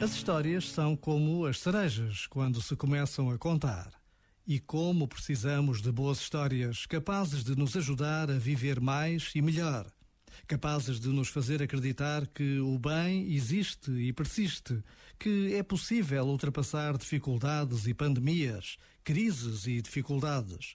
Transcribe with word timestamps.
As 0.00 0.12
histórias 0.12 0.70
são 0.70 0.96
como 0.96 1.46
as 1.46 1.60
cerejas 1.60 2.26
quando 2.26 2.60
se 2.60 2.74
começam 2.74 3.30
a 3.30 3.38
contar. 3.38 3.92
E 4.46 4.58
como 4.58 5.08
precisamos 5.08 5.80
de 5.80 5.90
boas 5.90 6.18
histórias 6.18 6.84
capazes 6.84 7.44
de 7.44 7.56
nos 7.56 7.76
ajudar 7.76 8.28
a 8.28 8.34
viver 8.34 8.80
mais 8.80 9.30
e 9.34 9.40
melhor. 9.40 9.86
Capazes 10.48 10.98
de 10.98 11.08
nos 11.08 11.28
fazer 11.28 11.62
acreditar 11.62 12.26
que 12.26 12.58
o 12.58 12.76
bem 12.78 13.32
existe 13.32 13.90
e 13.92 14.12
persiste, 14.12 14.82
que 15.18 15.54
é 15.54 15.62
possível 15.62 16.26
ultrapassar 16.26 16.98
dificuldades 16.98 17.86
e 17.86 17.94
pandemias, 17.94 18.76
crises 19.04 19.66
e 19.66 19.80
dificuldades. 19.80 20.74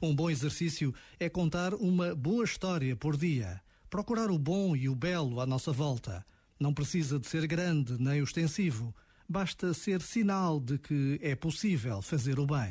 Um 0.00 0.14
bom 0.14 0.28
exercício 0.28 0.94
é 1.18 1.28
contar 1.28 1.74
uma 1.74 2.14
boa 2.14 2.44
história 2.44 2.94
por 2.94 3.16
dia, 3.16 3.60
procurar 3.88 4.30
o 4.30 4.38
bom 4.38 4.76
e 4.76 4.88
o 4.88 4.94
belo 4.94 5.40
à 5.40 5.46
nossa 5.46 5.72
volta 5.72 6.24
não 6.58 6.74
precisa 6.74 7.18
de 7.18 7.26
ser 7.26 7.46
grande 7.46 7.96
nem 7.98 8.22
ostensivo. 8.22 8.94
Basta 9.28 9.74
ser 9.74 10.00
sinal 10.00 10.58
de 10.58 10.78
que 10.78 11.18
é 11.22 11.34
possível 11.34 12.00
fazer 12.00 12.38
o 12.38 12.46
bem. 12.46 12.70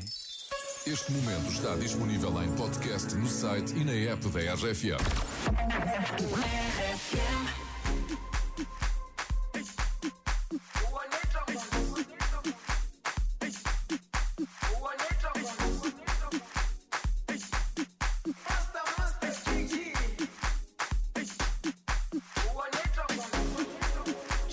Este 0.86 1.12
momento 1.12 1.52
está 1.52 1.76
disponível 1.76 2.42
em 2.42 2.50
podcast 2.56 3.14
no 3.14 3.28
site 3.28 3.74
e 3.76 3.84
na 3.84 3.92
app 3.92 4.28
da 4.28 4.54
RFM. 4.54 4.98